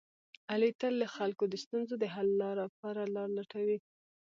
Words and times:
علي 0.51 0.71
تل 0.81 0.93
د 0.99 1.05
خلکو 1.15 1.43
د 1.49 1.53
ستونزو 1.63 1.95
د 1.99 2.05
حل 2.13 2.29
لپاره 2.61 3.01
لاره 3.15 3.33
لټوي. 3.37 3.77